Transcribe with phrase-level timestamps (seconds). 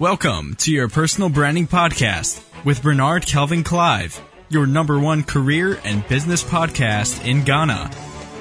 [0.00, 6.06] Welcome to your personal branding podcast with Bernard Kelvin Clive, your number one career and
[6.08, 7.92] business podcast in Ghana,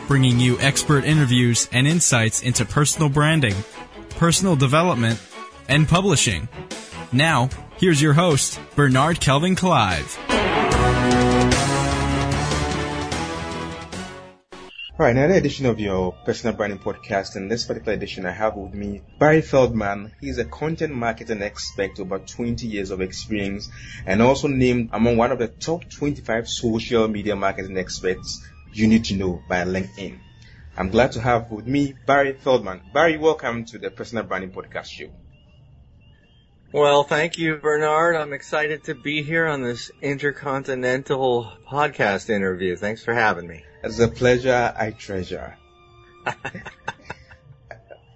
[0.08, 3.54] bringing you expert interviews and insights into personal branding,
[4.18, 5.22] personal development,
[5.70, 6.50] and publishing.
[7.12, 10.33] Now, here's your host, Bernard Kelvin Clive.
[15.00, 17.36] All right, another edition of your personal branding podcast.
[17.36, 20.12] In this particular edition, I have with me Barry Feldman.
[20.22, 23.72] He's a content marketing expert with about 20 years of experience
[24.06, 29.06] and also named among one of the top 25 social media marketing experts you need
[29.06, 30.20] to know by LinkedIn.
[30.78, 32.82] I'm glad to have with me Barry Feldman.
[32.94, 35.10] Barry, welcome to the personal branding podcast show.
[36.72, 38.16] Well, thank you, Bernard.
[38.16, 42.76] I'm excited to be here on this intercontinental podcast interview.
[42.76, 43.64] Thanks for having me.
[43.84, 45.58] It's a pleasure I treasure.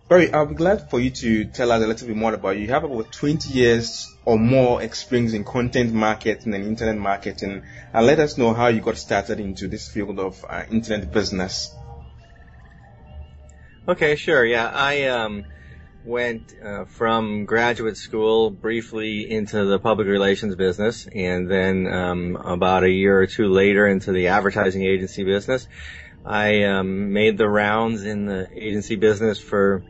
[0.08, 2.62] Barry, I'll be glad for you to tell us a little bit more about you.
[2.62, 8.06] You have about 20 years or more experience in content marketing and internet marketing, and
[8.06, 11.76] let us know how you got started into this field of uh, internet business.
[13.86, 14.46] Okay, sure.
[14.46, 15.44] Yeah, I um,
[16.08, 22.86] went uh, from graduate school briefly into the public relations business and then um, about
[22.86, 25.68] a year or two later into the advertising agency business.
[26.26, 29.84] I um, made the rounds in the agency business for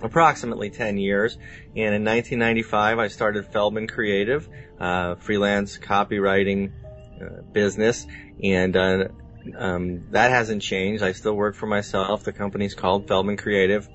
[0.00, 1.34] approximately 10 years
[1.76, 4.48] and in 1995 I started Feldman Creative,
[4.80, 6.72] uh, freelance copywriting
[7.20, 8.06] uh, business
[8.42, 9.08] and uh,
[9.56, 11.02] um, that hasn't changed.
[11.02, 12.24] I still work for myself.
[12.24, 13.86] The company's called Feldman Creative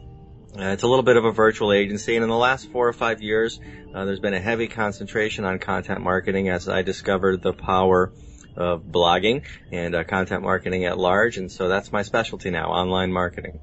[0.58, 2.94] uh, it's a little bit of a virtual agency, and in the last four or
[2.94, 3.60] five years,
[3.94, 8.12] uh, there's been a heavy concentration on content marketing as I discovered the power
[8.56, 13.12] of blogging and uh, content marketing at large, and so that's my specialty now, online
[13.12, 13.60] marketing.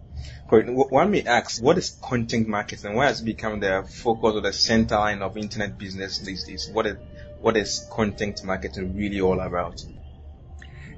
[0.49, 0.67] Great.
[0.69, 2.87] One may ask, what is content marketing?
[2.87, 6.45] And why has it become the focus or the center line of internet business these
[6.45, 6.69] days?
[6.73, 6.97] What is,
[7.41, 9.81] what is content marketing really all about?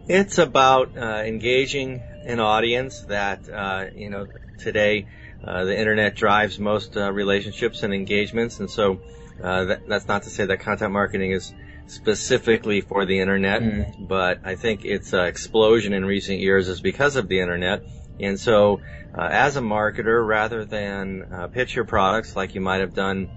[0.08, 4.26] It's about uh, engaging an audience that, uh, you know,
[4.58, 5.06] today
[5.44, 9.00] uh, the internet drives most uh, relationships and engagements, and so
[9.42, 11.52] uh, that, that's not to say that content marketing is
[11.86, 14.08] specifically for the internet, mm.
[14.08, 17.84] but I think its uh, explosion in recent years is because of the internet.
[18.20, 18.80] And so,
[19.16, 23.30] uh, as a marketer, rather than pitch your products like you might have done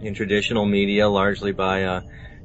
[0.00, 2.02] in traditional media, largely by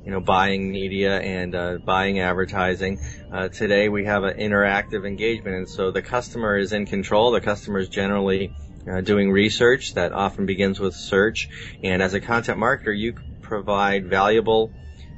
[0.07, 2.97] you know, buying media and uh, buying advertising.
[3.29, 7.31] Uh, today we have an interactive engagement, and so the customer is in control.
[7.31, 8.55] The customer is generally
[8.89, 11.49] uh, doing research that often begins with search.
[11.83, 14.71] And as a content marketer, you provide valuable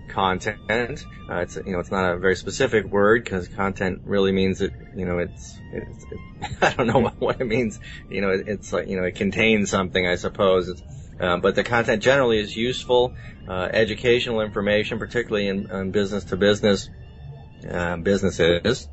[0.09, 1.05] content.
[1.29, 4.73] Uh, it's you know it's not a very specific word because content really means it.
[4.95, 7.79] You know it's, it's it, I don't know what, it means.
[8.09, 10.81] You know it, it's like you know it contains something I suppose.
[11.19, 13.13] Uh, but the content generally is useful,
[13.45, 16.89] uh, educational information, particularly in, in business to business
[17.67, 18.87] uh, businesses.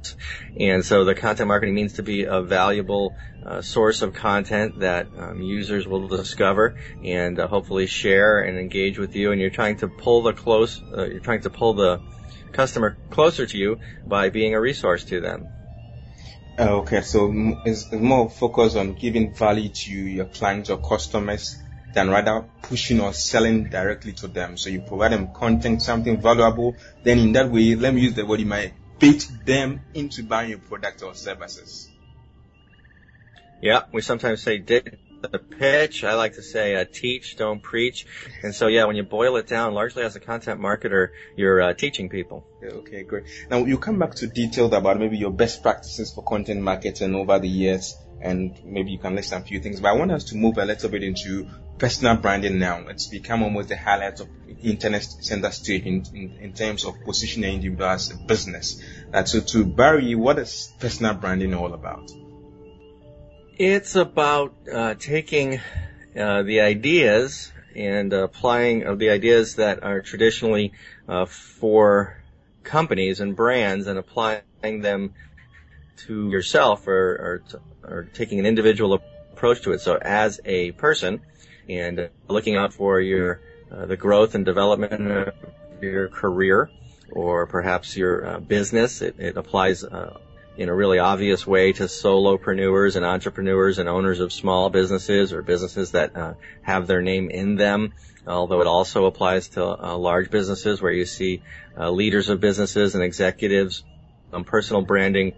[0.59, 5.09] And so the content marketing means to be a valuable uh, source of content that
[5.17, 9.33] um, users will discover and uh, hopefully share and engage with you.
[9.33, 12.01] And you're trying to pull the close, uh, you're trying to pull the
[12.53, 15.49] customer closer to you by being a resource to them.
[16.59, 17.31] Okay, so
[17.67, 21.63] it's more focused on giving value to your clients or customers
[21.97, 24.59] than rather pushing or selling directly to them.
[24.59, 26.77] So you provide them content, something valuable.
[27.03, 30.51] Then in that way, let me use the word, you might bait them into buying
[30.51, 31.89] your product or services.
[33.63, 36.05] Yeah, we sometimes say did the pitch.
[36.05, 38.07] I like to say uh, teach, don't preach.
[38.43, 41.73] And so yeah, when you boil it down, largely as a content marketer, you're uh,
[41.73, 42.47] teaching people.
[42.63, 43.25] Okay, great.
[43.51, 47.39] Now you come back to details about maybe your best practices for content marketing over
[47.39, 49.81] the years and maybe you can list a few things.
[49.81, 52.87] But I want us to move a little bit into personal branding now.
[52.89, 54.29] It's become almost the highlight of
[54.63, 58.83] internet center stage in, in, in terms of positioning individual as a business.
[59.13, 62.11] Uh, so to Barry, what is personal branding all about?
[63.59, 65.61] It's about uh, taking
[66.19, 70.73] uh, the ideas and applying uh, the ideas that are traditionally
[71.09, 72.23] uh, for
[72.63, 74.43] companies and brands and applying
[74.81, 75.15] them
[75.97, 77.43] to yourself or, or,
[77.85, 78.95] or taking an individual
[79.33, 79.81] approach to it.
[79.81, 81.21] So as a person
[81.69, 83.41] and looking out for your
[83.71, 85.35] uh, the growth and development of
[85.83, 86.71] your career
[87.11, 90.19] or perhaps your uh, business, it, it applies uh,
[90.57, 95.43] in a really obvious way to solopreneurs and entrepreneurs and owners of small businesses or
[95.43, 97.93] businesses that uh, have their name in them.
[98.27, 101.43] Although it also applies to uh, large businesses where you see
[101.79, 103.85] uh, leaders of businesses and executives.
[104.33, 105.35] Um, personal branding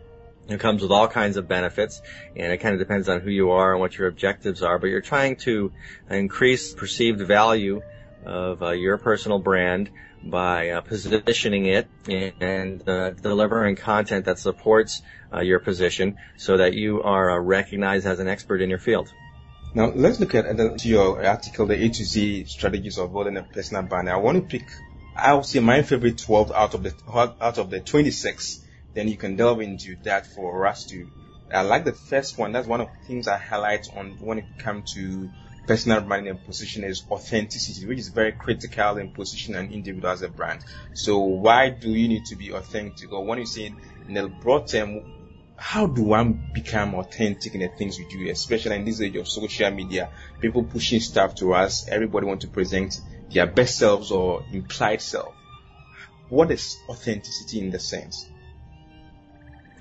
[0.48, 2.00] it comes with all kinds of benefits,
[2.34, 4.78] and it kind of depends on who you are and what your objectives are.
[4.78, 5.72] But you're trying to
[6.10, 7.82] increase perceived value
[8.24, 9.90] of uh, your personal brand
[10.22, 15.02] by uh, positioning it and uh, delivering content that supports
[15.32, 19.12] uh, your position so that you are uh, recognized as an expert in your field.
[19.74, 23.82] Now let's look at your article, the A to Z strategies of building a personal
[23.82, 24.08] brand.
[24.08, 24.66] I want to pick,
[25.14, 28.64] I would say my favorite 12 out of the out of the 26.
[28.98, 31.06] Then you can delve into that for us to.
[31.54, 32.50] I like the first one.
[32.50, 35.30] That's one of the things I highlight on when it comes to
[35.68, 40.22] personal branding and position is authenticity, which is very critical in positioning an individual as
[40.22, 40.64] a brand.
[40.94, 43.12] So why do you need to be authentic?
[43.12, 43.72] Or when you say
[44.08, 45.04] in the broad term,
[45.56, 49.28] how do one become authentic in the things we do, especially in this age of
[49.28, 50.10] social media,
[50.40, 53.00] people pushing stuff to us, everybody want to present
[53.32, 55.36] their best selves or implied self.
[56.30, 58.28] What is authenticity in the sense?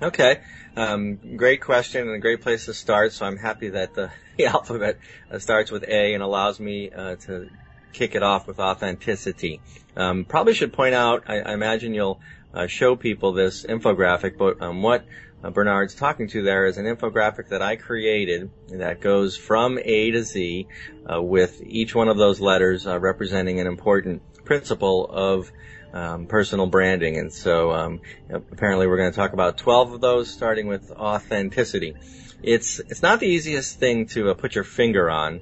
[0.00, 0.40] Okay.
[0.76, 3.12] Um, great question and a great place to start.
[3.12, 4.98] So I'm happy that the, the alphabet
[5.30, 7.48] uh, starts with A and allows me uh, to
[7.92, 9.60] kick it off with authenticity.
[9.96, 12.20] Um, probably should point out, I, I imagine you'll
[12.54, 15.04] uh, show people this infographic, but um, what
[15.42, 20.10] uh, Bernard's talking to there is an infographic that I created that goes from A
[20.12, 20.68] to Z
[21.12, 25.50] uh, with each one of those letters uh, representing an important principle of
[25.92, 27.16] um, personal branding.
[27.16, 28.00] And so um,
[28.30, 31.94] apparently we're going to talk about 12 of those, starting with authenticity.
[32.42, 35.40] It's it's not the easiest thing to uh, put your finger on.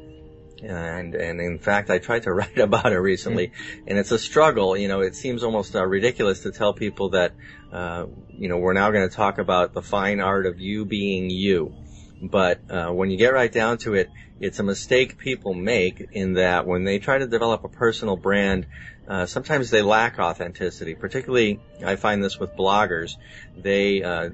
[0.62, 3.52] And and in fact, I tried to write about it recently,
[3.87, 4.76] and it's a struggle.
[4.76, 7.34] You know, it seems almost uh, ridiculous to tell people that,
[7.70, 11.28] uh, you know, we're now going to talk about the fine art of you being
[11.28, 11.75] you.
[12.22, 14.08] But uh, when you get right down to it,
[14.40, 18.66] it's a mistake people make in that when they try to develop a personal brand,
[19.08, 20.94] uh, sometimes they lack authenticity.
[20.94, 23.17] Particularly, I find this with bloggers.
[23.56, 24.31] They uh,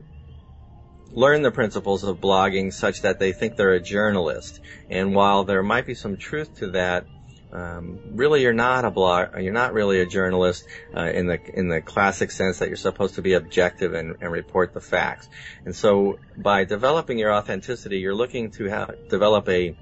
[1.10, 4.60] learn the principles of blogging such that they think they're a journalist.
[4.88, 7.06] And while there might be some truth to that,
[7.52, 10.64] um, really you're not a blog, you're not really a journalist
[10.96, 14.32] uh, in the in the classic sense that you're supposed to be objective and, and
[14.32, 15.28] report the facts.
[15.66, 19.76] And so by developing your authenticity, you're looking to have, develop a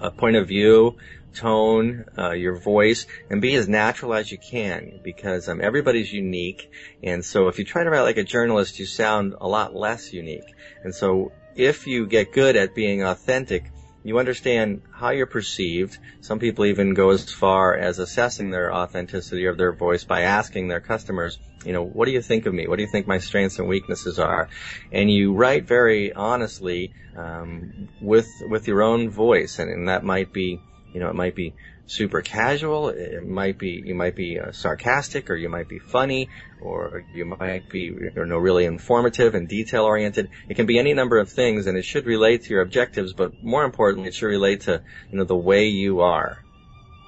[0.00, 0.96] a point of view,
[1.34, 6.70] tone, uh, your voice, and be as natural as you can because um, everybody's unique.
[7.02, 10.12] And so if you try to write like a journalist, you sound a lot less
[10.12, 10.54] unique.
[10.82, 13.64] And so if you get good at being authentic,
[14.06, 15.98] you understand how you're perceived.
[16.20, 20.68] Some people even go as far as assessing their authenticity of their voice by asking
[20.68, 22.68] their customers, you know, what do you think of me?
[22.68, 24.48] What do you think my strengths and weaknesses are?
[24.92, 30.32] And you write very honestly um, with with your own voice, and, and that might
[30.32, 30.60] be,
[30.92, 31.54] you know, it might be
[31.86, 32.88] super casual.
[32.88, 36.28] It might be you might be uh, sarcastic, or you might be funny,
[36.60, 40.30] or you might be you know really informative and detail oriented.
[40.48, 43.12] It can be any number of things, and it should relate to your objectives.
[43.12, 46.42] But more importantly, it should relate to you know the way you are.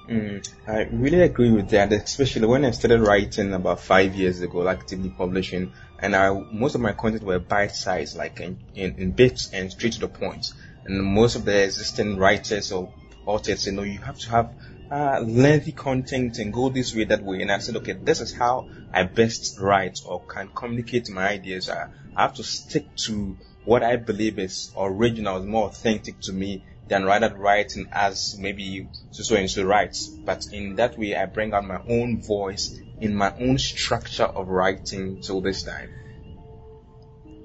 [0.09, 4.67] Mm, I really agree with that, especially when I started writing about five years ago,
[4.67, 9.11] actively publishing, and I, most of my content were bite sized, like in, in, in,
[9.11, 10.51] bits and straight to the point.
[10.85, 12.91] And most of the existing writers or
[13.27, 14.51] authors say, no, you have to have
[14.91, 17.41] uh, lengthy content and go this way, that way.
[17.41, 21.69] And I said, okay, this is how I best write or can communicate my ideas.
[21.69, 26.33] I, I have to stick to what I believe is original, is more authentic to
[26.33, 30.07] me than rather writing as maybe so and so writes.
[30.07, 34.47] But in that way, I bring out my own voice in my own structure of
[34.47, 35.93] writing till this time.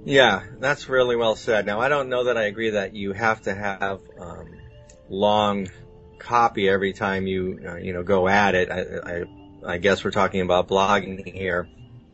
[0.04, 1.66] Yeah, that's really well said.
[1.66, 4.60] Now, I don't know that I agree that you have to have um,
[5.08, 5.68] long
[6.18, 8.70] copy every time you uh, you know go at it.
[8.70, 11.68] I, I, I guess we're talking about blogging here.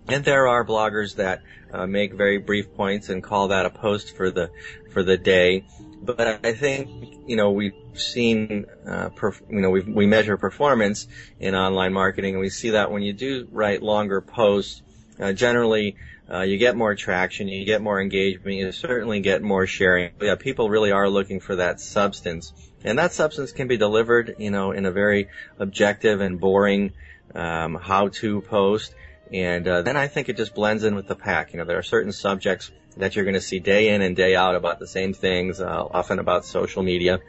[0.09, 1.43] And there are bloggers that
[1.73, 4.51] uh, make very brief points and call that a post for the
[4.93, 5.65] for the day.
[6.03, 6.89] But I think
[7.27, 11.07] you know we've seen uh, perf- you know we we measure performance
[11.39, 14.83] in online marketing, and we see that when you do write longer posts,
[15.21, 15.97] uh, generally
[16.33, 20.13] uh, you get more traction, you get more engagement, you certainly get more sharing.
[20.21, 22.53] Yeah, people really are looking for that substance,
[22.85, 26.93] and that substance can be delivered, you know, in a very objective and boring
[27.35, 28.95] um, how-to post.
[29.33, 31.53] And uh, then I think it just blends in with the pack.
[31.53, 34.35] You know, there are certain subjects that you're going to see day in and day
[34.35, 37.21] out about the same things, uh, often about social media.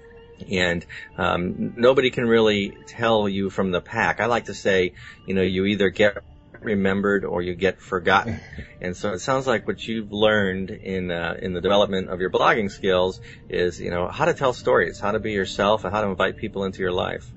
[0.50, 0.84] And
[1.18, 4.20] um, nobody can really tell you from the pack.
[4.20, 4.94] I like to say,
[5.28, 6.24] you know, you either get
[6.62, 8.40] remembered or you get forgotten.
[8.84, 12.32] And so it sounds like what you've learned in uh, in the development of your
[12.32, 16.02] blogging skills is, you know, how to tell stories, how to be yourself, and how
[16.02, 17.30] to invite people into your life.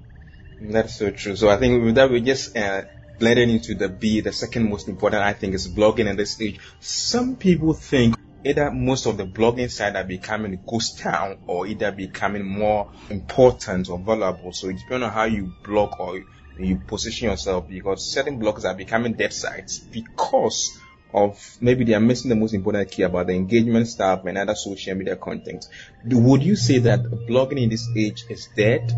[0.59, 1.37] That's so true.
[1.37, 2.85] So I think with that we just uh,
[3.19, 4.21] blended into the B.
[4.21, 6.59] The second most important, I think, is blogging at this stage.
[6.81, 11.93] Some people think either most of the blogging sites are becoming ghost town or either
[11.93, 14.53] becoming more important or valuable.
[14.53, 16.23] So it depends on how you blog or
[16.59, 20.79] you position yourself because certain blogs are becoming dead sites because
[21.13, 24.55] of maybe they are missing the most important key about the engagement stuff and other
[24.55, 25.65] social media content.
[26.05, 28.93] Would you say that blogging in this age is dead?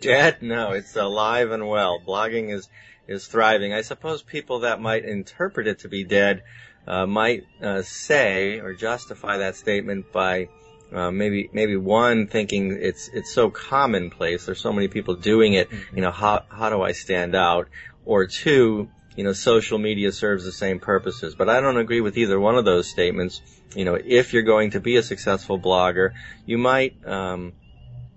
[0.00, 0.40] Dead?
[0.40, 2.00] No, it's alive and well.
[2.06, 2.68] Blogging is
[3.08, 3.72] is thriving.
[3.72, 6.44] I suppose people that might interpret it to be dead
[6.86, 10.48] uh, might uh, say or justify that statement by
[10.92, 14.46] uh, maybe maybe one thinking it's it's so commonplace.
[14.46, 15.70] There's so many people doing it.
[15.70, 15.96] Mm-hmm.
[15.96, 17.68] You know, how how do I stand out?
[18.04, 21.34] Or two, you know, social media serves the same purposes.
[21.34, 23.40] But I don't agree with either one of those statements.
[23.76, 26.12] You know, if you're going to be a successful blogger,
[26.44, 27.52] you might um,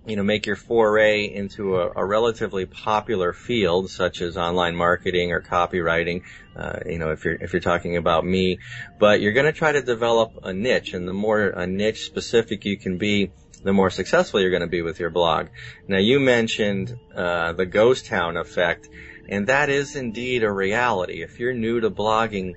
[0.06, 5.32] you know, make your foray into a, a, relatively popular field, such as online marketing
[5.32, 6.22] or copywriting.
[6.54, 8.58] Uh, you know, if you're if you're talking about me,
[8.98, 12.64] but you're going to try to develop a niche, and the more a niche specific
[12.64, 13.32] you can be,
[13.62, 15.48] the more successful you're going to be with your blog.
[15.88, 18.88] Now, you mentioned uh, the ghost town effect,
[19.28, 21.22] and that is indeed a reality.
[21.22, 22.54] If you're new to blogging,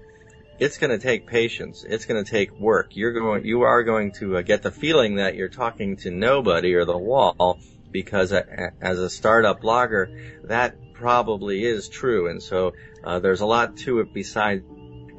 [0.60, 1.84] it's going to take patience.
[1.88, 2.96] It's going to take work.
[2.96, 6.74] You're going, you are going to uh, get the feeling that you're talking to nobody
[6.74, 7.60] or the wall
[7.92, 12.30] because uh, as a startup blogger, that probably is true.
[12.30, 12.74] And so
[13.04, 14.64] uh, there's a lot to it besides,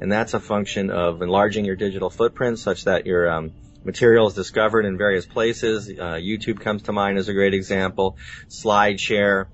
[0.01, 3.51] and that's a function of enlarging your digital footprint such that your um,
[3.83, 5.89] material is discovered in various places.
[5.89, 8.17] Uh, YouTube comes to mind as a great example.
[8.49, 9.47] SlideShare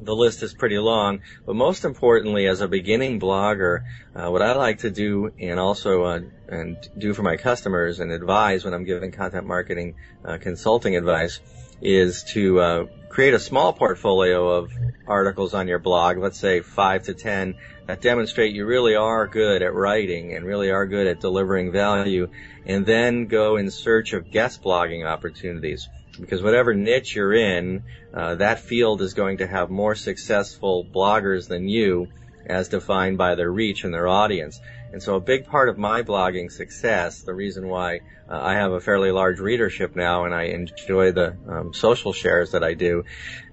[0.00, 4.54] the list is pretty long, but most importantly, as a beginning blogger, uh, what I
[4.54, 8.84] like to do and also uh, and do for my customers and advise when I'm
[8.84, 11.40] giving content marketing uh, consulting advice
[11.80, 14.72] is to uh, create a small portfolio of
[15.06, 17.54] articles on your blog, let's say five to ten,
[17.86, 22.28] that demonstrate you really are good at writing and really are good at delivering value,
[22.66, 28.34] and then go in search of guest blogging opportunities because whatever niche you're in, uh,
[28.36, 32.08] that field is going to have more successful bloggers than you
[32.46, 34.60] as defined by their reach and their audience.
[34.92, 38.72] And so a big part of my blogging success, the reason why uh, I have
[38.72, 43.04] a fairly large readership now and I enjoy the um, social shares that I do,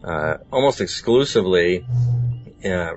[0.04, 1.86] uh, almost exclusively
[2.64, 2.94] uh,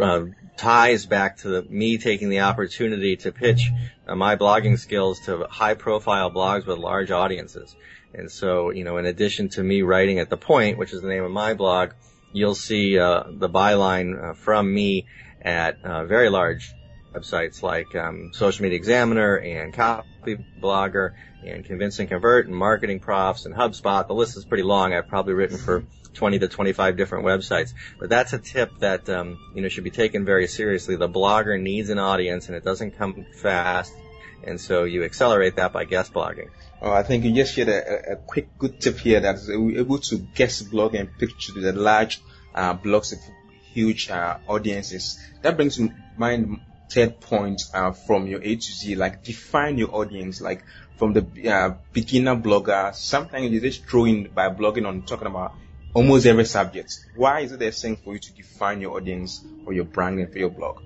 [0.00, 0.24] uh,
[0.56, 3.70] ties back to the, me taking the opportunity to pitch
[4.06, 7.74] uh, my blogging skills to high profile blogs with large audiences.
[8.12, 11.08] And so, you know, in addition to me writing at the point, which is the
[11.08, 11.92] name of my blog,
[12.32, 15.06] you'll see uh, the byline uh, from me
[15.40, 16.74] at uh, very large
[17.14, 21.14] websites like um, Social Media Examiner and Copy Blogger
[21.44, 24.06] and Convince and Convert and MarketingProfs and HubSpot.
[24.06, 24.92] The list is pretty long.
[24.92, 27.72] I've probably written for 20 to 25 different websites.
[27.98, 30.96] But that's a tip that um, you know should be taken very seriously.
[30.96, 33.92] The blogger needs an audience, and it doesn't come fast.
[34.42, 36.48] And so you accelerate that by guest blogging.
[36.82, 39.98] Oh, I think you just shared a, a, quick good tip here that we're able
[39.98, 42.22] to guest blog and pitch to the large
[42.54, 43.20] uh, blogs with
[43.74, 45.18] huge uh, audiences.
[45.42, 46.60] That brings to mind
[46.90, 50.64] third point uh, from your A to Z, like define your audience, like
[50.96, 52.94] from the uh, beginner blogger.
[52.94, 55.54] Sometimes you just throw in by blogging on talking about
[55.92, 56.98] almost every subject.
[57.14, 60.32] Why is it a thing for you to define your audience for your brand and
[60.32, 60.80] for your blog?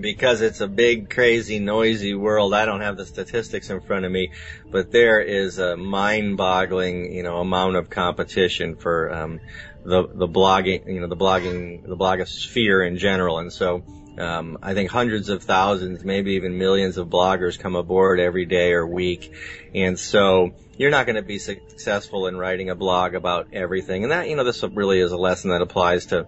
[0.00, 2.54] Because it's a big, crazy, noisy world.
[2.54, 4.30] I don't have the statistics in front of me,
[4.70, 9.40] but there is a mind-boggling, you know, amount of competition for um,
[9.84, 13.38] the the blogging, you know, the blogging, the blogosphere in general.
[13.38, 13.82] And so,
[14.18, 18.72] um, I think hundreds of thousands, maybe even millions of bloggers come aboard every day
[18.72, 19.32] or week,
[19.74, 24.02] and so you're not going to be successful in writing a blog about everything.
[24.02, 26.26] And that, you know, this really is a lesson that applies to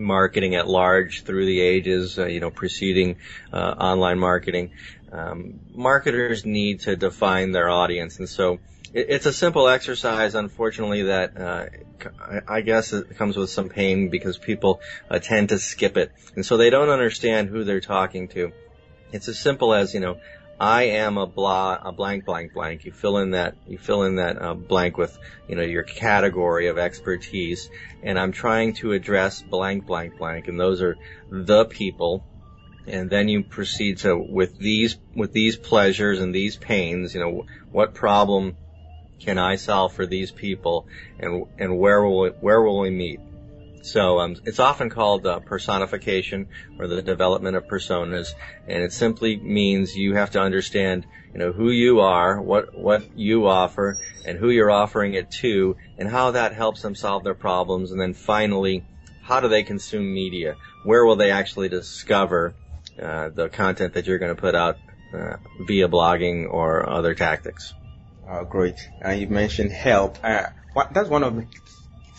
[0.00, 3.16] marketing at large through the ages, uh, you know, preceding
[3.52, 4.70] uh, online marketing.
[5.12, 8.60] Um, marketers need to define their audience, and so
[8.92, 10.34] it, it's a simple exercise.
[10.34, 11.66] Unfortunately, that uh,
[12.48, 14.80] I guess it comes with some pain because people
[15.10, 18.52] uh, tend to skip it, and so they don't understand who they're talking to.
[19.12, 20.20] It's as simple as you know,
[20.60, 22.84] I am a blah, a blank, blank, blank.
[22.84, 26.68] You fill in that, you fill in that uh, blank with, you know, your category
[26.68, 27.70] of expertise,
[28.02, 30.98] and I'm trying to address blank, blank, blank, and those are
[31.30, 32.26] the people.
[32.86, 37.14] And then you proceed to with these with these pleasures and these pains.
[37.14, 38.56] You know, what problem
[39.18, 40.86] can I solve for these people,
[41.18, 43.20] and and where will we, where will we meet?
[43.82, 48.28] So um, it's often called uh, personification or the development of personas,
[48.66, 53.16] and it simply means you have to understand, you know, who you are, what what
[53.16, 57.34] you offer, and who you're offering it to, and how that helps them solve their
[57.34, 58.84] problems, and then finally,
[59.22, 60.56] how do they consume media?
[60.84, 62.54] Where will they actually discover
[63.02, 64.76] uh, the content that you're going to put out
[65.14, 67.72] uh, via blogging or other tactics?
[68.28, 68.78] Oh, great!
[69.00, 70.18] And you mentioned help.
[70.22, 71.46] Uh, what, that's one of the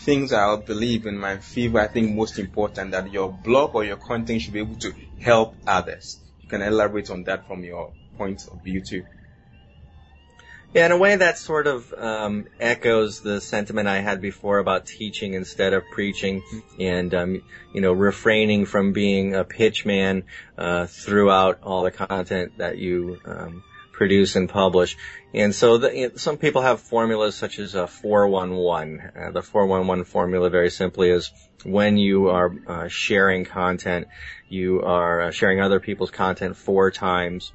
[0.04, 3.96] things I'll believe in my favor, I think most important that your blog or your
[3.96, 6.18] content should be able to help others.
[6.42, 9.04] You can elaborate on that from your point of view too.
[10.74, 14.86] Yeah, in a way that sort of um, echoes the sentiment I had before about
[14.86, 16.42] teaching instead of preaching,
[16.80, 17.42] and um,
[17.74, 20.24] you know, refraining from being a pitchman
[20.56, 24.96] uh, throughout all the content that you um, produce and publish.
[25.34, 29.00] And so the, you know, some people have formulas such as a 411.
[29.00, 31.30] Uh, the 411 formula very simply is
[31.64, 34.08] when you are uh, sharing content,
[34.48, 37.52] you are uh, sharing other people's content four times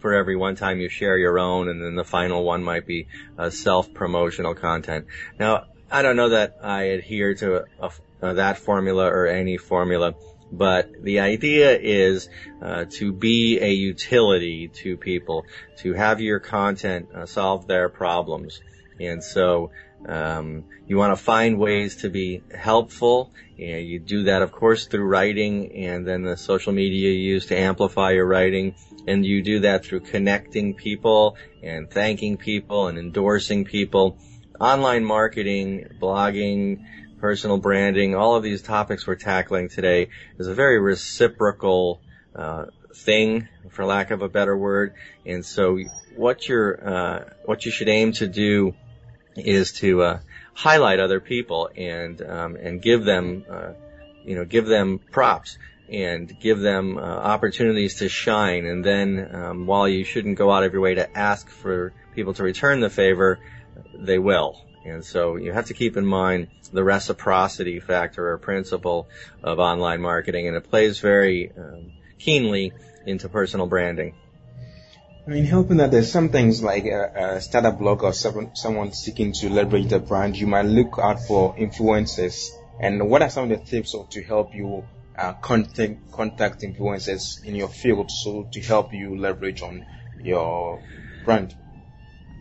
[0.00, 3.08] for every one time you share your own, and then the final one might be
[3.38, 5.06] uh, self-promotional content.
[5.38, 7.90] Now, I don't know that I adhere to a,
[8.20, 10.14] a, that formula or any formula,
[10.52, 12.28] but the idea is
[12.62, 15.44] uh, to be a utility to people,
[15.78, 18.60] to have your content uh, solve their problems.
[19.00, 19.70] And so
[20.06, 24.86] um, you want to find ways to be helpful, and you do that, of course,
[24.86, 28.74] through writing, and then the social media you use to amplify your writing,
[29.06, 34.18] and you do that through connecting people and thanking people and endorsing people.
[34.60, 36.84] Online marketing, blogging,
[37.18, 40.08] personal branding, all of these topics we're tackling today
[40.38, 42.00] is a very reciprocal
[42.34, 44.94] uh, thing, for lack of a better word.
[45.24, 45.78] And so,
[46.14, 48.74] what you're, uh, what you should aim to do
[49.36, 50.20] is to uh,
[50.54, 53.72] highlight other people and um, and give them, uh,
[54.24, 55.58] you know, give them props
[55.88, 58.66] and give them uh, opportunities to shine.
[58.66, 62.34] And then, um, while you shouldn't go out of your way to ask for people
[62.34, 63.38] to return the favor,
[63.94, 64.65] they will.
[64.88, 69.08] And so you have to keep in mind the reciprocity factor or principle
[69.42, 72.72] of online marketing, and it plays very um, keenly
[73.06, 74.14] into personal branding.
[75.26, 78.92] I mean, helping that there's some things like a, a startup blog or someone, someone
[78.92, 82.50] seeking to leverage the brand, you might look out for influencers.
[82.80, 84.84] And what are some of the tips to help you
[85.18, 89.84] uh, contact, contact influencers in your field so to help you leverage on
[90.22, 90.80] your
[91.24, 91.56] brand?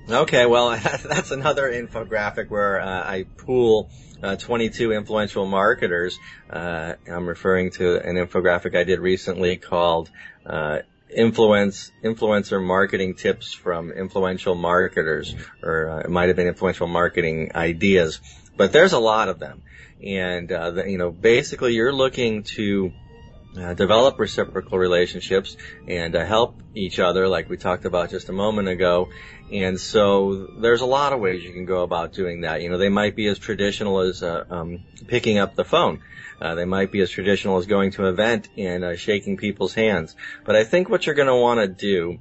[0.09, 0.69] Okay, well,
[1.03, 3.89] that's another infographic where uh, I pool
[4.21, 6.19] uh, 22 influential marketers.
[6.47, 10.11] Uh, I'm referring to an infographic I did recently called
[10.45, 16.87] uh, influence influencer marketing tips from influential marketers, or uh, it might have been influential
[16.87, 18.19] marketing ideas,
[18.55, 19.63] but there's a lot of them,
[20.03, 22.91] and uh, the, you know basically you're looking to
[23.57, 28.33] uh, develop reciprocal relationships and uh, help each other, like we talked about just a
[28.33, 29.09] moment ago.
[29.51, 32.61] And so there's a lot of ways you can go about doing that.
[32.61, 36.01] You know, they might be as traditional as uh, um, picking up the phone.
[36.41, 39.73] Uh, they might be as traditional as going to an event and uh, shaking people's
[39.73, 40.15] hands.
[40.43, 42.19] But I think what you're going to want to do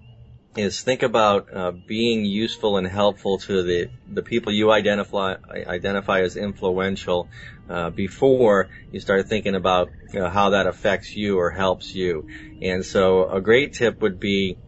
[0.56, 6.20] is think about uh, being useful and helpful to the the people you identify identify
[6.20, 7.28] as influential
[7.68, 12.26] uh, before you start thinking about you know, how that affects you or helps you.
[12.62, 14.58] And so a great tip would be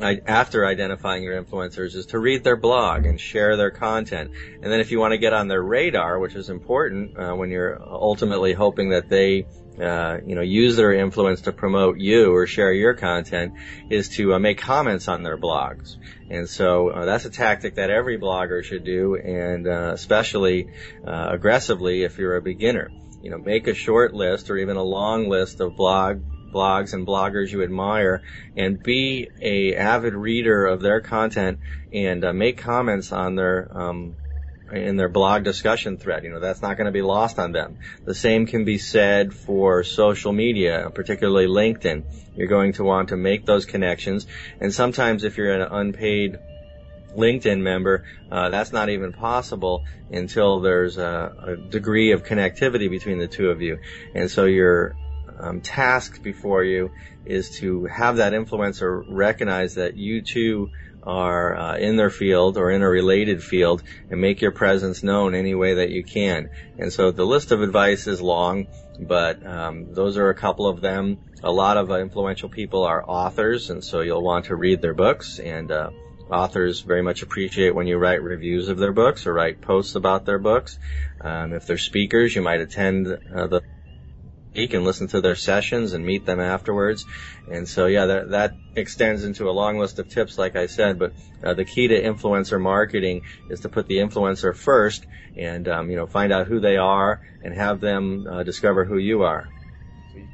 [0.00, 4.30] after identifying your influencers is to read their blog and share their content.
[4.62, 7.50] And then if you want to get on their radar, which is important uh, when
[7.50, 9.46] you're ultimately hoping that they
[9.80, 13.54] uh, you know, use their influence to promote you or share your content
[13.88, 15.96] is to uh, make comments on their blogs.
[16.28, 20.68] And so uh, that's a tactic that every blogger should do, and uh, especially
[21.06, 22.90] uh, aggressively if you're a beginner.
[23.22, 26.20] You know, make a short list or even a long list of blog
[26.52, 28.22] blogs and bloggers you admire,
[28.56, 31.58] and be a avid reader of their content
[31.92, 34.16] and uh, make comments on their um,
[34.72, 36.24] in their blog discussion thread.
[36.24, 37.78] You know, that's not going to be lost on them.
[38.04, 42.04] The same can be said for social media, particularly LinkedIn.
[42.36, 44.26] You're going to want to make those connections.
[44.60, 46.38] And sometimes if you're an unpaid
[47.16, 53.18] LinkedIn member, uh, that's not even possible until there's a, a, degree of connectivity between
[53.18, 53.78] the two of you.
[54.14, 54.94] And so your
[55.38, 56.90] um, task before you
[57.24, 60.70] is to have that influencer recognize that you too
[61.02, 65.34] are uh, in their field or in a related field and make your presence known
[65.34, 66.50] any way that you can.
[66.78, 68.66] And so the list of advice is long,
[68.98, 71.18] but um, those are a couple of them.
[71.42, 74.94] A lot of uh, influential people are authors, and so you'll want to read their
[74.94, 75.38] books.
[75.38, 75.90] And uh,
[76.30, 80.26] authors very much appreciate when you write reviews of their books or write posts about
[80.26, 80.78] their books.
[81.20, 83.62] Um, if they're speakers, you might attend uh, the
[84.50, 87.06] speak and listen to their sessions and meet them afterwards.
[87.48, 90.98] And so, yeah, that, that extends into a long list of tips, like I said.
[90.98, 95.90] But uh, the key to influencer marketing is to put the influencer first, and um,
[95.90, 99.48] you know, find out who they are and have them uh, discover who you are.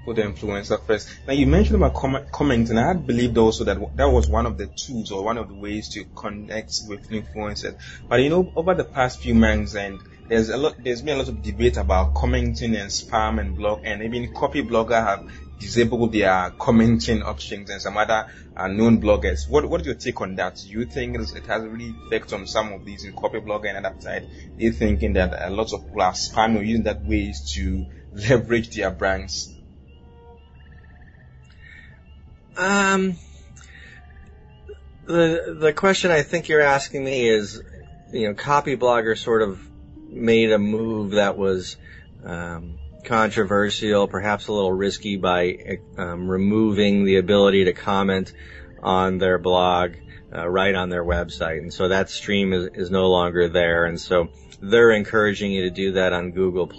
[0.05, 1.09] put the influencer first.
[1.27, 4.47] Now you mentioned about comment, comments, and I had believed also that that was one
[4.47, 7.77] of the tools or one of the ways to connect with influencers.
[8.09, 11.19] But you know, over the past few months and there's a lot, there's been a
[11.19, 16.51] lot of debate about commenting and spam and blog, and even Copyblogger have disabled their
[16.59, 19.49] commenting options and some other uh, known bloggers.
[19.49, 20.57] What what is your take on that?
[20.57, 24.01] Do you think it has really effect on some of these in Copyblogger and other
[24.01, 24.29] side?
[24.59, 28.75] They thinking that a lot of people are spamming or using that ways to leverage
[28.75, 29.53] their brands.
[32.57, 33.17] Um,
[35.05, 37.63] the the question I think you're asking me is,
[38.13, 39.61] you know, Copyblogger sort of
[40.17, 41.77] made a move that was
[42.25, 48.33] um, controversial, perhaps a little risky by um, removing the ability to comment
[48.83, 49.93] on their blog
[50.35, 54.01] uh, right on their website, and so that stream is, is no longer there, and
[54.01, 54.29] so
[54.61, 56.71] they're encouraging you to do that on Google.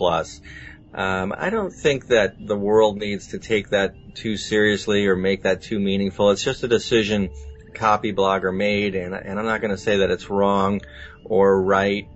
[0.93, 5.43] Um, I don't think that the world needs to take that too seriously or make
[5.43, 6.31] that too meaningful.
[6.31, 7.29] It's just a decision
[7.73, 10.81] Copyblogger made, and, and I'm not going to say that it's wrong
[11.23, 12.07] or right.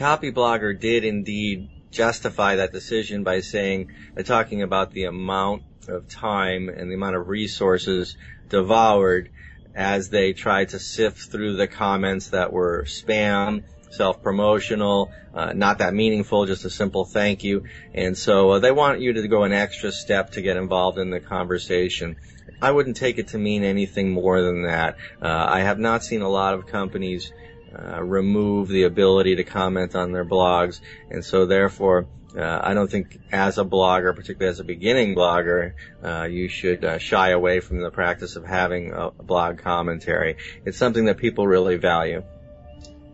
[0.00, 6.70] Copyblogger did indeed justify that decision by saying, by talking about the amount of time
[6.70, 8.16] and the amount of resources
[8.48, 9.30] devoured
[9.74, 15.92] as they tried to sift through the comments that were spam, self-promotional, uh, not that
[15.92, 17.64] meaningful, just a simple thank you.
[17.92, 21.10] And so uh, they want you to go an extra step to get involved in
[21.10, 22.16] the conversation.
[22.62, 24.96] I wouldn't take it to mean anything more than that.
[25.20, 27.32] Uh, I have not seen a lot of companies
[27.76, 30.80] uh, remove the ability to comment on their blogs,
[31.10, 32.06] and so therefore,
[32.36, 36.84] uh, I don't think as a blogger, particularly as a beginning blogger, uh, you should
[36.84, 40.36] uh, shy away from the practice of having a blog commentary.
[40.64, 42.22] It's something that people really value.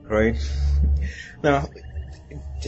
[0.02, 0.36] Right.
[1.42, 1.68] Now,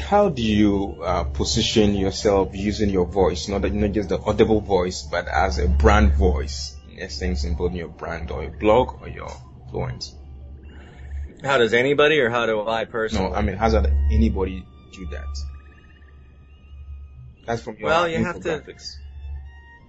[0.01, 5.03] how do you uh, position yourself using your voice, not not just the audible voice,
[5.03, 9.09] but as a brand voice, in essence, in both your brand or your blog or
[9.09, 9.31] your
[9.65, 10.15] influence?
[11.43, 13.31] How does anybody, or how do I personally?
[13.31, 15.27] No, I mean, how does anybody do that?
[17.47, 18.63] That's from your well, you have to.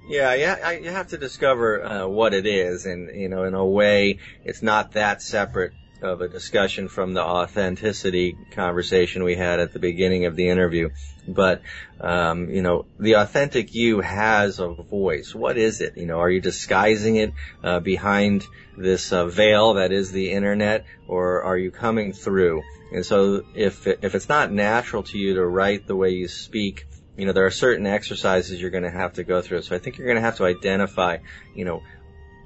[0.08, 3.66] Yeah, yeah, you have to discover uh, what it is, and you know, in a
[3.66, 9.74] way, it's not that separate of a discussion from the authenticity conversation we had at
[9.74, 10.90] the beginning of the interview.
[11.28, 11.62] But,
[12.00, 15.36] um, you know, the authentic you has a voice.
[15.36, 15.98] What is it?
[15.98, 17.34] You know, are you disguising it
[17.64, 18.46] uh, behind
[18.78, 22.64] this uh, veil that is the internet, or are you coming through?
[22.92, 26.88] And so, if if it's not natural to you to write the way you speak,
[27.20, 29.62] you know, there are certain exercises you're going to have to go through.
[29.62, 31.18] So I think you're going to have to identify,
[31.54, 31.84] you know,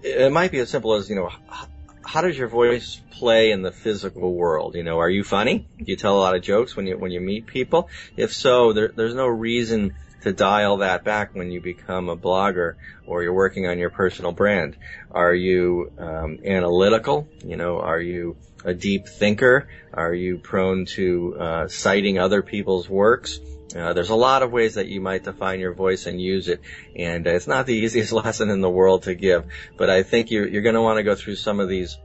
[0.02, 1.30] it might be as simple as, you know,
[2.06, 4.76] how does your voice play in the physical world?
[4.76, 5.68] You know, are you funny?
[5.78, 7.90] Do you tell a lot of jokes when you when you meet people?
[8.18, 12.76] If so, there, there's no reason to dial that back when you become a blogger
[13.06, 14.78] or you're working on your personal brand.
[15.12, 17.28] Are you um, analytical?
[17.44, 19.68] You know, are you a deep thinker?
[19.94, 23.40] Are you prone to uh, citing other people's works?
[23.76, 26.62] Uh, there's a lot of ways that you might define your voice and use it,
[26.96, 29.46] and it's not the easiest lesson in the world to give.
[29.78, 31.98] But I think you're, you're going to want to go through some of these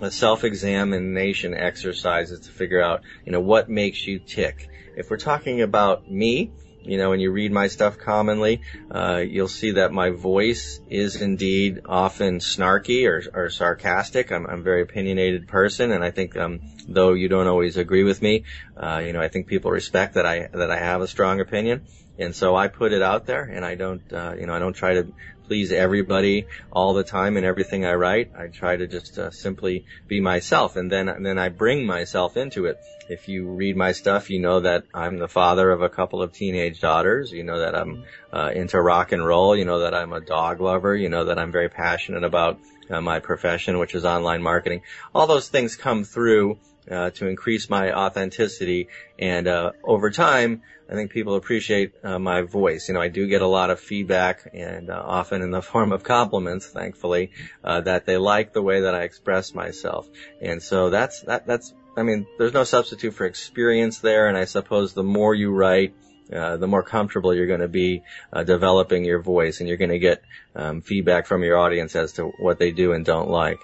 [0.00, 4.68] uh, self-examination exercises to figure out, you know, what makes you tick.
[4.96, 9.48] If we're talking about me, you know, when you read my stuff commonly, uh, you'll
[9.48, 14.32] see that my voice is indeed often snarky or, or sarcastic.
[14.32, 18.04] I'm, I'm, a very opinionated person, and I think, um, though you don't always agree
[18.04, 18.44] with me,
[18.76, 21.82] uh, you know, I think people respect that I that I have a strong opinion,
[22.18, 24.74] and so I put it out there, and I don't, uh, you know, I don't
[24.74, 25.12] try to
[25.50, 28.30] please everybody all the time in everything I write.
[28.38, 32.36] I try to just uh, simply be myself, and then and then I bring myself
[32.36, 32.78] into it.
[33.08, 36.32] If you read my stuff, you know that I'm the father of a couple of
[36.32, 37.32] teenage daughters.
[37.32, 39.56] You know that I'm uh, into rock and roll.
[39.56, 40.94] You know that I'm a dog lover.
[40.94, 44.82] You know that I'm very passionate about uh, my profession, which is online marketing.
[45.12, 46.58] All those things come through
[46.90, 48.88] uh, to increase my authenticity.
[49.18, 52.88] And uh, over time, I think people appreciate uh, my voice.
[52.88, 55.92] You know, I do get a lot of feedback, and uh, often in the form
[55.92, 57.30] of compliments, thankfully,
[57.62, 60.08] uh, that they like the way that I express myself.
[60.42, 61.46] And so that's that.
[61.46, 64.28] That's I mean, there's no substitute for experience there.
[64.28, 65.94] And I suppose the more you write,
[66.32, 69.90] uh, the more comfortable you're going to be uh, developing your voice, and you're going
[69.90, 70.22] to get
[70.54, 73.60] um, feedback from your audience as to what they do and don't like.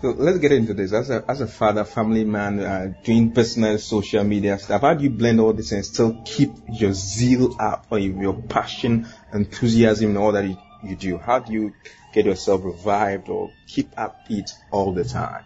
[0.00, 0.92] So let's get into this.
[0.92, 5.04] As a, as a father, family man, uh, doing business, social media stuff, how do
[5.04, 10.16] you blend all this and still keep your zeal up or your passion, enthusiasm in
[10.16, 11.18] all that you, you do?
[11.18, 11.74] How do you
[12.12, 15.44] get yourself revived or keep up it all the time?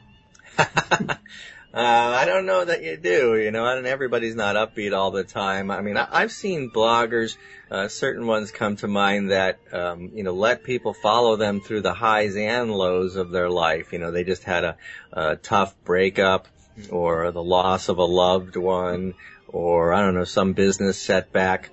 [1.77, 5.25] Uh, I don't know that you do, you know, and everybody's not upbeat all the
[5.25, 5.71] time.
[5.71, 7.37] I mean, I, have seen bloggers,
[7.71, 11.83] uh, certain ones come to mind that, um, you know, let people follow them through
[11.83, 13.93] the highs and lows of their life.
[13.93, 14.77] You know, they just had a,
[15.13, 16.49] a tough breakup
[16.89, 19.13] or the loss of a loved one
[19.49, 21.69] or I don't know, some business setback.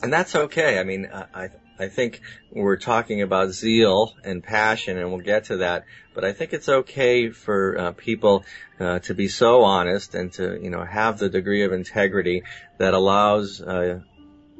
[0.00, 0.78] And that's okay.
[0.78, 1.48] I mean, I,
[1.80, 2.20] I think
[2.52, 6.68] we're talking about zeal and passion and we'll get to that, but I think it's
[6.68, 8.44] okay for uh, people
[8.78, 12.42] uh, to be so honest and to, you know, have the degree of integrity
[12.76, 14.00] that allows uh,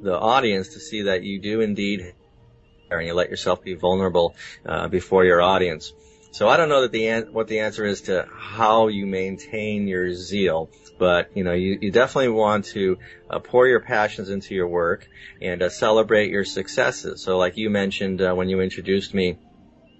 [0.01, 2.15] the audience to see that you do indeed
[2.91, 5.93] and you let yourself be vulnerable uh, before your audience.
[6.33, 9.89] So I don't know that the an- what the answer is to how you maintain
[9.89, 14.55] your zeal, but you know you, you definitely want to uh, pour your passions into
[14.55, 15.09] your work
[15.43, 17.23] and uh, celebrate your successes.
[17.23, 19.39] So like you mentioned uh, when you introduced me,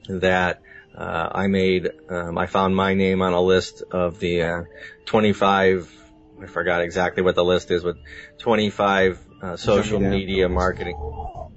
[0.09, 0.61] that
[0.97, 4.63] uh, I made um, I found my name on a list of the uh,
[5.07, 5.97] 25.
[6.43, 7.97] I forgot exactly what the list is, but
[8.39, 10.97] 25 uh, social media marketing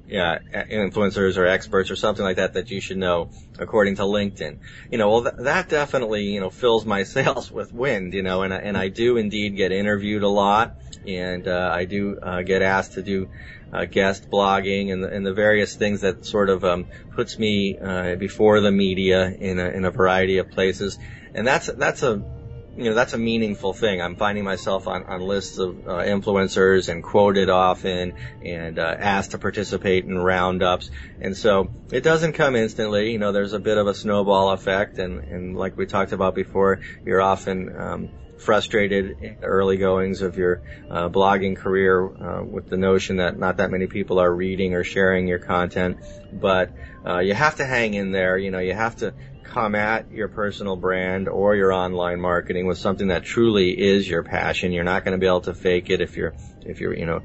[0.07, 4.59] yeah, influencers or experts or something like that that you should know according to LinkedIn.
[4.91, 8.43] You know, well, th- that definitely, you know, fills my sails with wind, you know,
[8.43, 10.75] and, and I do indeed get interviewed a lot
[11.07, 13.29] and, uh, I do, uh, get asked to do,
[13.71, 17.77] uh, guest blogging and the, and the various things that sort of, um, puts me,
[17.77, 20.99] uh, before the media in a, in a variety of places.
[21.33, 22.23] And that's, that's a,
[22.75, 24.01] you know, that's a meaningful thing.
[24.01, 29.31] I'm finding myself on, on lists of uh, influencers and quoted often and uh, asked
[29.31, 30.89] to participate in roundups.
[31.21, 33.11] And so it doesn't come instantly.
[33.11, 34.97] You know, there's a bit of a snowball effect.
[34.97, 38.09] And, and like we talked about before, you're often, um,
[38.43, 43.71] frustrated early goings of your uh, blogging career uh, with the notion that not that
[43.71, 45.97] many people are reading or sharing your content,
[46.31, 46.71] but
[47.05, 48.37] uh, you have to hang in there.
[48.37, 49.13] You know, you have to
[49.53, 54.23] come at your personal brand or your online marketing with something that truly is your
[54.23, 54.71] passion.
[54.71, 57.21] You're not going to be able to fake it if you're, if you're, you know,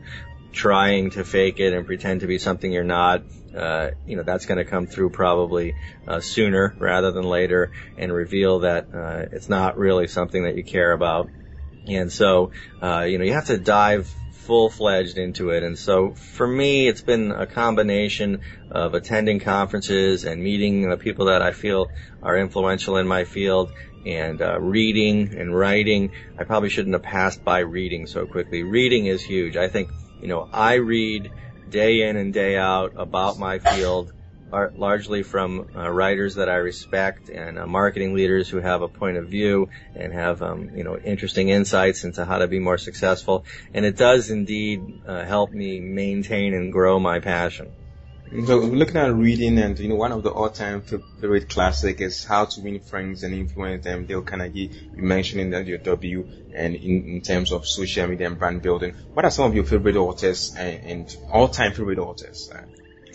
[0.52, 3.22] trying to fake it and pretend to be something you're not.
[3.56, 5.74] Uh, you know, that's going to come through probably
[6.06, 10.62] uh, sooner rather than later and reveal that uh, it's not really something that you
[10.62, 11.30] care about.
[11.86, 14.12] And so, uh, you know, you have to dive
[14.48, 15.62] full-fledged into it.
[15.62, 21.26] And so for me, it's been a combination of attending conferences and meeting the people
[21.26, 21.90] that I feel
[22.22, 23.70] are influential in my field
[24.06, 26.12] and uh, reading and writing.
[26.38, 28.62] I probably shouldn't have passed by reading so quickly.
[28.62, 29.58] Reading is huge.
[29.58, 29.90] I think,
[30.22, 31.30] you know, I read
[31.68, 34.14] day in and day out about my field
[34.50, 39.16] largely from uh, writers that I respect and uh, marketing leaders who have a point
[39.16, 43.44] of view and have um, you know interesting insights into how to be more successful.
[43.74, 47.72] And it does indeed uh, help me maintain and grow my passion.
[48.30, 52.44] So looking at reading, and you know, one of the all-time favorite classic is How
[52.44, 54.04] to Win Friends and Influence Them.
[54.04, 58.38] Dale Carnegie, you mentioned in your W, and in, in, terms of social media and
[58.38, 58.94] brand building.
[59.14, 62.50] What are some of your favorite authors and, and all-time favorite authors?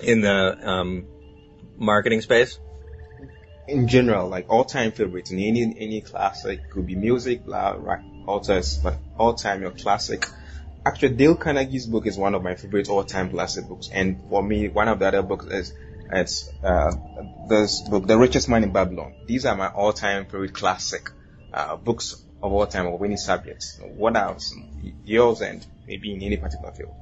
[0.01, 1.05] In the um,
[1.77, 2.59] marketing space?
[3.67, 8.03] In general, like all time favorites in any any classic could be music, blah, right,
[8.27, 10.25] authors, but all time your classic.
[10.85, 14.43] Actually, Dale Carnegie's book is one of my favorite all time classic books, and for
[14.43, 15.73] me, one of the other books is
[16.11, 16.91] it's uh,
[17.47, 19.13] this book, The Richest Man in Babylon.
[19.25, 21.09] These are my all time favorite classic
[21.53, 23.79] uh, books of all time of any subjects.
[23.81, 24.53] What else?
[25.05, 26.93] Yours and maybe in any particular field.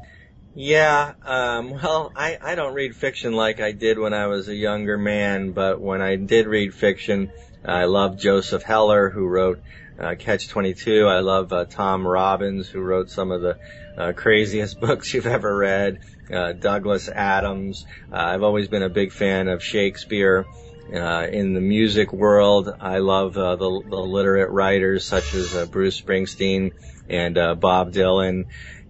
[0.54, 4.56] Yeah, um, well, I, I don't read fiction like I did when I was a
[4.56, 7.32] younger man, but when I did read fiction,
[7.64, 9.62] I love Joseph Heller, who wrote
[10.00, 11.06] uh, Catch 22.
[11.06, 13.58] I love uh, Tom Robbins, who wrote some of the
[13.98, 16.00] uh, craziest books you've ever read.
[16.32, 17.86] Uh, Douglas Adams.
[18.12, 20.46] Uh, I've always been a big fan of Shakespeare.
[20.94, 26.74] Uh, in the music world, I love the, the, literate writers such as Bruce Springsteen
[27.10, 28.48] and Bob Dylan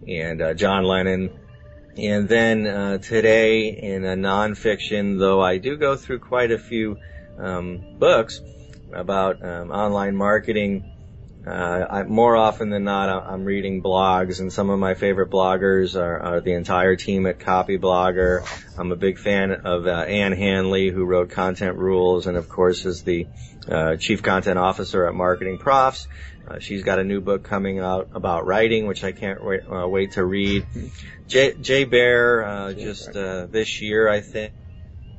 [0.07, 1.31] and John Lennon.
[2.01, 6.97] And then uh, today in a nonfiction, though I do go through quite a few
[7.37, 8.41] um, books
[8.91, 10.91] about um, online marketing.
[11.45, 15.95] Uh, I, more often than not, I'm reading blogs, and some of my favorite bloggers
[15.95, 18.47] are, are the entire team at Copyblogger.
[18.79, 22.85] I'm a big fan of uh, Ann Handley, who wrote Content Rules, and of course
[22.85, 23.27] is the
[23.69, 26.07] uh, chief content officer at MarketingProfs.
[26.47, 29.87] Uh, she's got a new book coming out about writing, which I can't wait, uh,
[29.87, 30.65] wait to read.
[31.27, 34.53] Jay, Jay Baer, uh, just uh, this year, I think.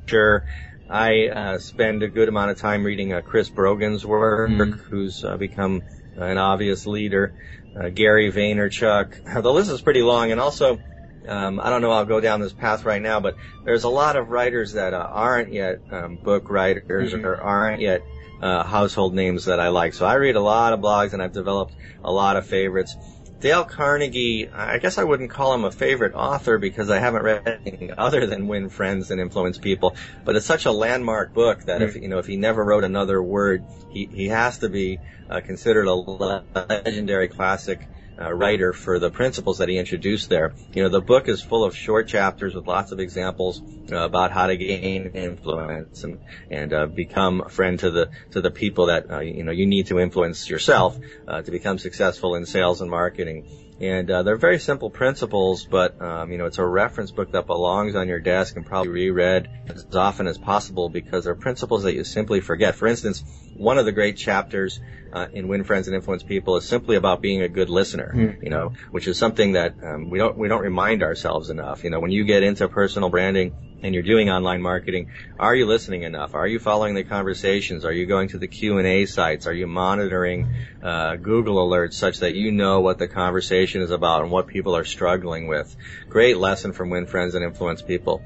[0.05, 0.45] Sure,
[0.89, 4.71] I uh, spend a good amount of time reading uh, Chris Brogan's work, mm-hmm.
[4.73, 5.81] who's uh, become
[6.15, 7.33] an obvious leader.
[7.75, 9.41] Uh, Gary Vaynerchuk.
[9.43, 10.79] The list is pretty long, and also.
[11.25, 11.91] Um, I don't know.
[11.91, 15.07] I'll go down this path right now, but there's a lot of writers that uh,
[15.09, 17.25] aren't yet um, book writers mm-hmm.
[17.25, 18.03] or aren't yet
[18.43, 19.93] uh, household names that I like.
[19.93, 22.95] So I read a lot of blogs and I've developed a lot of favorites.
[23.39, 27.47] Dale Carnegie, I guess I wouldn't call him a favorite author because I haven't read
[27.65, 29.95] anything other than Win Friends and Influence People.
[30.25, 33.21] But it's such a landmark book that if you know if he never wrote another
[33.21, 37.87] word, he he has to be uh, considered a legendary classic
[38.19, 40.53] uh, writer for the principles that he introduced there.
[40.73, 44.31] You know, the book is full of short chapters with lots of examples uh, about
[44.31, 48.87] how to gain influence and and uh, become a friend to the to the people
[48.87, 50.97] that uh, you know you need to influence yourself
[51.27, 53.45] uh, to become successful in sales and marketing.
[53.79, 57.47] And uh, they're very simple principles, but um, you know it's a reference book that
[57.47, 61.93] belongs on your desk and probably reread as often as possible because they're principles that
[61.93, 62.75] you simply forget.
[62.75, 63.23] For instance,
[63.55, 64.79] one of the great chapters
[65.13, 68.11] uh, in Win Friends and Influence People is simply about being a good listener.
[68.13, 68.43] Mm.
[68.43, 71.83] You know, which is something that um, we don't we don't remind ourselves enough.
[71.83, 75.67] You know, when you get into personal branding and you're doing online marketing, are you
[75.67, 76.33] listening enough?
[76.33, 77.85] Are you following the conversations?
[77.85, 79.45] Are you going to the Q&A sites?
[79.45, 84.23] Are you monitoring uh, Google alerts such that you know what the conversation is about
[84.23, 85.75] and what people are struggling with?
[86.09, 88.23] Great lesson from Win Friends and Influence People.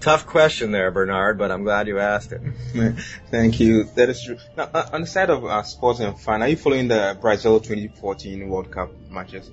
[0.00, 2.40] Tough question there, Bernard, but I'm glad you asked it.
[3.30, 3.84] Thank you.
[3.96, 4.38] That is true.
[4.56, 7.58] Now, uh, on the side of uh, sports and fun, are you following the Brazil
[7.58, 9.50] 2014 World Cup matches?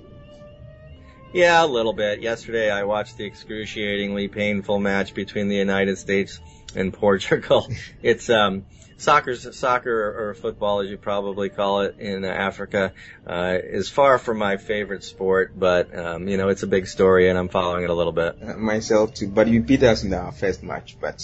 [1.32, 2.20] Yeah, a little bit.
[2.22, 6.40] Yesterday I watched the excruciatingly painful match between the United States
[6.76, 7.66] and Portugal.
[8.02, 8.66] it's um
[8.98, 12.92] soccer soccer or football as you probably call it in Africa
[13.26, 17.28] uh, is far from my favorite sport, but um, you know it's a big story
[17.28, 18.36] and I'm following it a little bit.
[18.42, 21.22] Uh, myself too, but you beat us in our first match, but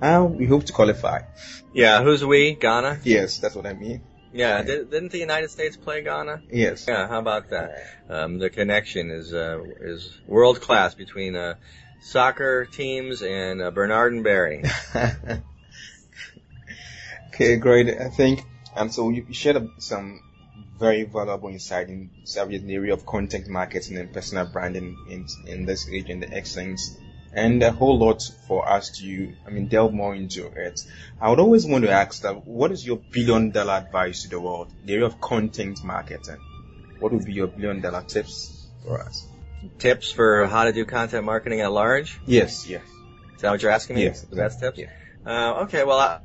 [0.00, 1.22] uh, we hope to qualify.
[1.72, 2.54] Yeah, who's we?
[2.54, 3.00] Ghana?
[3.04, 4.02] Yes, that's what I mean.
[4.34, 6.42] Yeah, did, not the United States play Ghana?
[6.50, 6.86] Yes.
[6.88, 7.84] Yeah, how about that?
[8.08, 11.56] Um, the connection is uh, is world class between uh,
[12.00, 14.64] soccer teams and uh, Bernard and Barry.
[17.32, 17.88] okay, great.
[17.88, 18.44] I think
[18.76, 19.10] um, so.
[19.10, 20.22] You shared some
[20.78, 25.88] very valuable insight in the area of content marketing and personal branding in in this
[25.88, 26.96] age and the excellence
[27.34, 30.80] and a whole lot for us to, I mean, delve more into it.
[31.20, 34.40] I would always want to ask that, what is your billion dollar advice to the
[34.40, 36.36] world, the area of content marketing?
[36.98, 39.26] What would be your billion dollar tips for us?
[39.78, 42.20] Tips for how to do content marketing at large?
[42.26, 42.82] Yes, yes.
[43.34, 44.04] Is that what you're asking me?
[44.04, 44.26] Yes.
[44.30, 44.78] That's tips?
[44.78, 44.90] Yeah.
[45.24, 46.20] Uh, okay, well, I,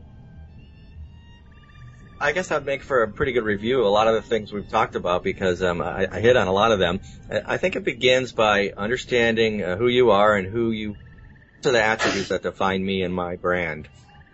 [2.20, 4.70] I guess I'd make for a pretty good review a lot of the things we've
[4.70, 7.00] talked about because um, I, I, hit on a lot of them.
[7.30, 10.96] I think it begins by understanding uh, who you are and who you
[11.66, 13.88] are the attributes that define me and my brand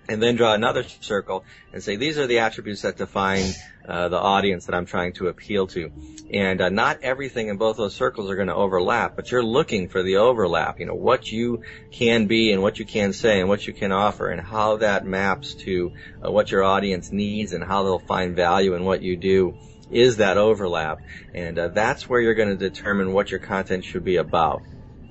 [0.09, 3.45] and then draw another circle and say these are the attributes that define
[3.87, 5.91] uh, the audience that I'm trying to appeal to.
[6.31, 9.89] And uh, not everything in both those circles are going to overlap, but you're looking
[9.89, 10.79] for the overlap.
[10.79, 13.91] You know what you can be and what you can say and what you can
[13.91, 15.93] offer and how that maps to
[16.25, 19.55] uh, what your audience needs and how they'll find value in what you do
[19.91, 20.99] is that overlap.
[21.33, 24.63] And uh, that's where you're going to determine what your content should be about.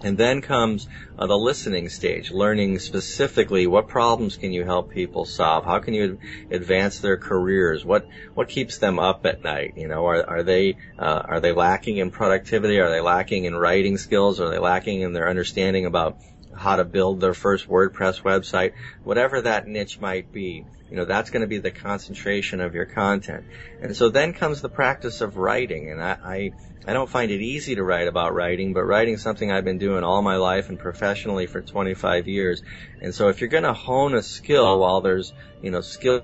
[0.03, 0.88] And then comes
[1.19, 5.65] uh, the listening stage, learning specifically what problems can you help people solve?
[5.65, 6.19] How can you
[6.51, 7.85] advance their careers?
[7.85, 9.75] What what keeps them up at night?
[9.77, 12.81] You know, are are they uh, are they lacking in productivity?
[12.81, 14.41] Are they lacking in writing skills?
[14.41, 16.19] Are they lacking in their understanding about
[16.55, 18.73] how to build their first WordPress website?
[19.05, 22.85] Whatever that niche might be, you know, that's going to be the concentration of your
[22.85, 23.45] content.
[23.81, 26.53] And so then comes the practice of writing, and I, I
[26.85, 29.79] I don't find it easy to write about writing, but writing is something I've been
[29.79, 32.62] doing all my life and professionally for 25 years.
[33.01, 36.23] And so if you're going to hone a skill while there's, you know, skill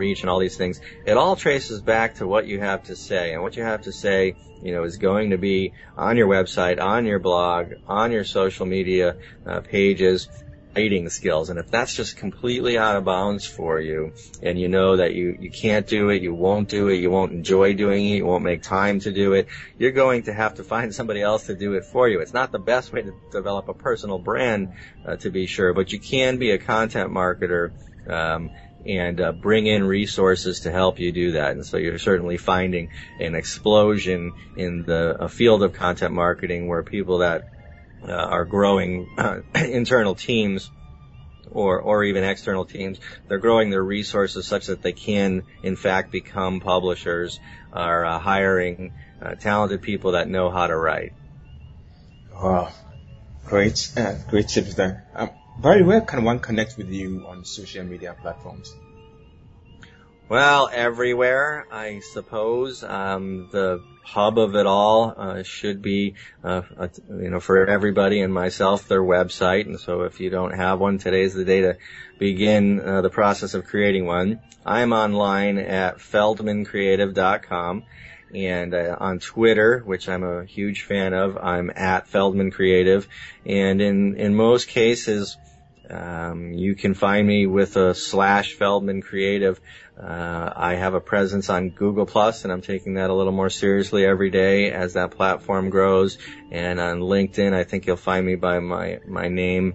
[0.00, 3.32] reach and all these things, it all traces back to what you have to say.
[3.34, 6.80] And what you have to say, you know, is going to be on your website,
[6.80, 10.28] on your blog, on your social media uh, pages,
[10.76, 11.50] writing skills.
[11.50, 15.36] And if that's just completely out of bounds for you and you know that you,
[15.38, 18.44] you can't do it, you won't do it, you won't enjoy doing it, you won't
[18.44, 21.74] make time to do it, you're going to have to find somebody else to do
[21.74, 22.20] it for you.
[22.20, 25.92] It's not the best way to develop a personal brand, uh, to be sure, but
[25.92, 27.72] you can be a content marketer,
[28.08, 28.50] um,
[28.86, 31.52] and uh, bring in resources to help you do that.
[31.52, 37.18] And so you're certainly finding an explosion in the field of content marketing where people
[37.18, 37.44] that
[38.02, 40.70] uh, are growing uh, internal teams
[41.50, 42.98] or or even external teams.
[43.28, 47.38] They're growing their resources such that they can, in fact, become publishers.
[47.72, 48.92] Are uh, hiring
[49.22, 51.12] uh, talented people that know how to write.
[52.32, 52.72] Wow,
[53.44, 55.06] great, uh, great tips there.
[55.14, 55.30] Um,
[55.60, 58.74] Barry, where can one connect with you on social media platforms?
[60.26, 62.82] Well, everywhere, I suppose.
[62.82, 66.62] Um, the hub of it all uh, should be, uh,
[67.10, 69.66] you know, for everybody and myself, their website.
[69.66, 71.76] And so, if you don't have one, today's the day to
[72.18, 74.40] begin uh, the process of creating one.
[74.64, 77.82] I'm online at feldmancreative.com.
[78.32, 83.06] And uh, on Twitter, which I'm a huge fan of, I'm at Feldman Creative.
[83.44, 85.36] And in in most cases,
[85.90, 89.60] um, you can find me with a slash Feldman Creative
[90.00, 93.50] Uh, I have a presence on Google Plus, and I'm taking that a little more
[93.50, 96.16] seriously every day as that platform grows.
[96.50, 99.74] And on LinkedIn, I think you'll find me by my my name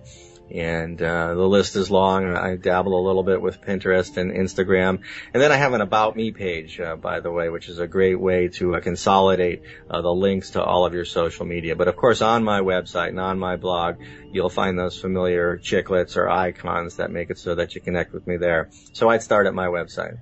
[0.51, 2.35] and uh, the list is long.
[2.35, 4.99] I dabble a little bit with Pinterest and Instagram,
[5.33, 7.87] and then I have an About Me page, uh, by the way, which is a
[7.87, 11.75] great way to uh, consolidate uh, the links to all of your social media.
[11.75, 13.95] But of course, on my website and on my blog,
[14.31, 18.27] you'll find those familiar chiclets or icons that make it so that you connect with
[18.27, 18.69] me there.
[18.93, 20.17] So I'd start at my website.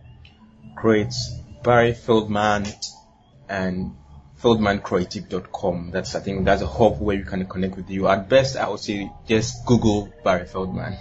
[0.76, 1.14] Great,
[1.64, 2.66] Barry Feldman,
[3.48, 3.96] and
[4.44, 5.92] feldmancreative.com.
[5.92, 8.08] That's, I think, that's a hub where you can connect with you.
[8.08, 10.98] At best, I would say just Google Barry Feldman.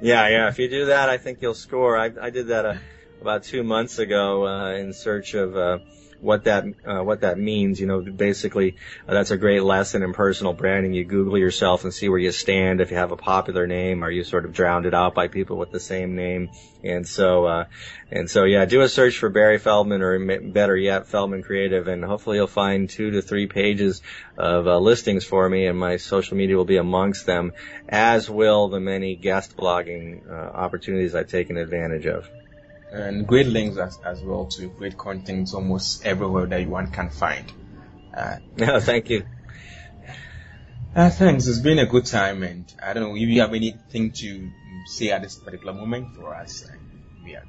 [0.00, 0.48] Yeah, yeah.
[0.48, 1.98] If you do that, I think you'll score.
[1.98, 2.74] I, I did that uh,
[3.20, 5.78] about two months ago uh, in search of uh,
[6.20, 7.80] what that uh, what that means.
[7.80, 8.76] You know, basically,
[9.08, 10.94] uh, that's a great lesson in personal branding.
[10.94, 12.80] You Google yourself and see where you stand.
[12.80, 15.70] If you have a popular name, are you sort of drowned out by people with
[15.70, 16.50] the same name?
[16.82, 17.64] And so, uh,
[18.10, 22.02] and so, yeah, do a search for Barry Feldman, or better yet, Feldman Creative, and
[22.02, 24.02] hopefully you'll find two to three pages
[24.38, 27.52] of uh, listings for me, and my social media will be amongst them,
[27.88, 32.28] as will the many guest blogging uh, opportunities I've taken advantage of
[32.92, 37.52] and great links as, as well to great content almost everywhere that one can find.
[38.14, 39.24] Uh, no, thank you.
[40.94, 41.46] Uh, thanks.
[41.46, 44.50] It's been a good time, and I don't know if you have anything to
[44.86, 46.68] say at this particular moment for us.
[46.68, 46.74] Uh,
[47.24, 47.42] yeah.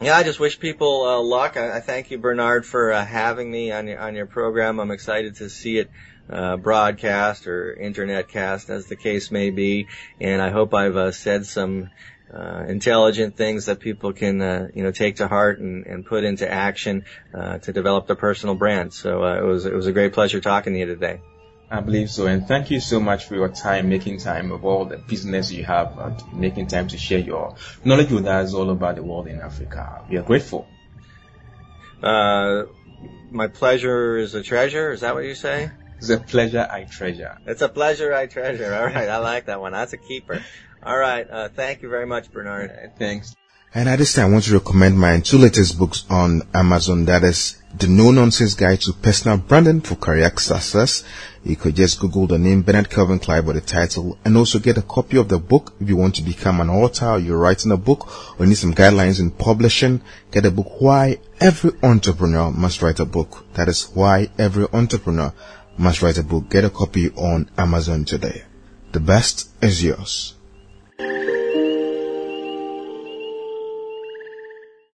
[0.00, 1.56] Yeah, I just wish people uh, luck.
[1.56, 4.78] I, I, thank you, Bernard, for uh, having me on your on your program.
[4.78, 5.90] I'm excited to see it
[6.30, 9.88] uh, broadcast or internet cast, as the case may be,
[10.20, 11.90] and I hope I've uh, said some
[12.32, 16.24] uh, intelligent things that people can, uh, you know, take to heart and, and put
[16.24, 18.92] into action uh, to develop their personal brand.
[18.92, 21.20] So uh, it was it was a great pleasure talking to you today.
[21.68, 24.84] I believe so, and thank you so much for your time, making time of all
[24.84, 28.94] the business you have, and making time to share your knowledge with us all about
[28.94, 30.04] the world in Africa.
[30.08, 30.68] We are grateful.
[32.00, 32.64] Uh,
[33.30, 34.92] my pleasure is a treasure.
[34.92, 35.70] Is that what you say?
[35.98, 37.38] It's a pleasure I treasure.
[37.46, 38.72] It's a pleasure I treasure.
[38.74, 39.72] All right, I like that one.
[39.72, 40.42] That's a keeper.
[40.86, 41.28] All right.
[41.28, 42.70] Uh, thank you very much, Bernard.
[42.70, 43.34] Right, thanks.
[43.74, 47.06] And at this time, I want to recommend my two latest books on Amazon.
[47.06, 51.02] That is The No Nonsense Guide to Personal Branding for Career Success.
[51.42, 54.78] You could just Google the name Bernard Kelvin Clive or the title and also get
[54.78, 57.72] a copy of the book if you want to become an author or you're writing
[57.72, 60.00] a book or need some guidelines in publishing.
[60.30, 63.44] Get a book Why Every Entrepreneur Must Write a Book.
[63.54, 65.34] That is Why Every Entrepreneur
[65.76, 66.48] Must Write a Book.
[66.48, 68.44] Get a copy on Amazon today.
[68.92, 70.35] The best is yours.
[70.98, 71.45] Thank you.